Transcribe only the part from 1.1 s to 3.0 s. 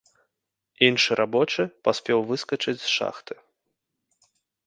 рабочы паспеў выскачыць з